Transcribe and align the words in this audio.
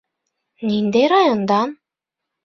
Ниндәй 0.69 1.09
райондан? 1.13 1.75